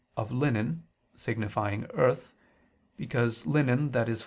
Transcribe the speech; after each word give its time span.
of 0.17 0.31
linen, 0.31 0.83
signifying 1.15 1.85
earth, 1.93 2.33
because 2.97 3.45
linen, 3.45 3.91
i.e. 3.95 4.15